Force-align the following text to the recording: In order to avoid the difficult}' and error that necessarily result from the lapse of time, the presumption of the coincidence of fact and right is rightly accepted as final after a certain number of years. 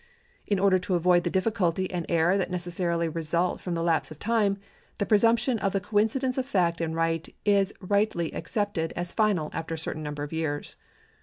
In 0.47 0.57
order 0.57 0.79
to 0.79 0.95
avoid 0.95 1.25
the 1.25 1.29
difficult}' 1.29 1.77
and 1.91 2.07
error 2.09 2.35
that 2.35 2.49
necessarily 2.49 3.07
result 3.07 3.61
from 3.61 3.75
the 3.75 3.83
lapse 3.83 4.09
of 4.09 4.17
time, 4.17 4.57
the 4.97 5.05
presumption 5.05 5.59
of 5.59 5.73
the 5.73 5.79
coincidence 5.79 6.39
of 6.39 6.45
fact 6.47 6.81
and 6.81 6.95
right 6.95 7.29
is 7.45 7.71
rightly 7.81 8.33
accepted 8.33 8.93
as 8.95 9.11
final 9.11 9.51
after 9.53 9.75
a 9.75 9.77
certain 9.77 10.01
number 10.01 10.23
of 10.23 10.33
years. 10.33 10.75